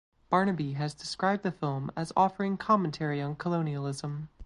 [0.31, 4.29] Barnaby has described the film as offering commentary on colonialism.